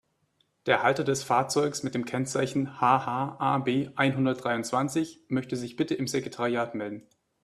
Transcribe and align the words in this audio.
Der 0.65 0.81
Halter 0.81 1.03
des 1.03 1.21
Fahrzeugs 1.21 1.83
mit 1.83 1.93
dem 1.93 2.05
Kennzeichen 2.05 2.81
HH-AB-einhundertdreiundzwanzig 2.81 5.19
möchte 5.27 5.55
sich 5.55 5.75
bitte 5.75 5.93
im 5.93 6.07
Sekretariat 6.07 6.73
melden. 6.73 7.05